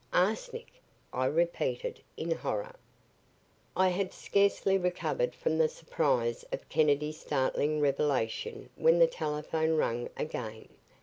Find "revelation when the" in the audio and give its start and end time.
7.81-9.05